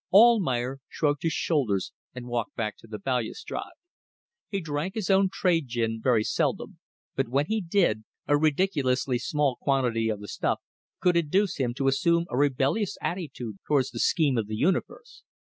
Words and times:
Almayer 0.11 0.79
shrugged 0.89 1.21
his 1.21 1.33
shoulders 1.33 1.93
and 2.15 2.25
walked 2.25 2.55
back 2.55 2.75
to 2.77 2.87
the 2.87 2.97
balustrade. 2.97 3.61
He 4.49 4.59
drank 4.59 4.95
his 4.95 5.11
own 5.11 5.29
trade 5.31 5.67
gin 5.67 6.01
very 6.01 6.23
seldom, 6.23 6.79
but 7.15 7.29
when 7.29 7.45
he 7.45 7.61
did, 7.61 8.03
a 8.27 8.35
ridiculously 8.35 9.19
small 9.19 9.57
quantity 9.61 10.09
of 10.09 10.19
the 10.19 10.27
stuff 10.27 10.59
could 11.01 11.15
induce 11.17 11.57
him 11.57 11.75
to 11.75 11.87
assume 11.87 12.25
a 12.31 12.35
rebellious 12.35 12.97
attitude 12.99 13.57
towards 13.67 13.91
the 13.91 13.99
scheme 13.99 14.39
of 14.39 14.47
the 14.47 14.55
universe. 14.57 15.21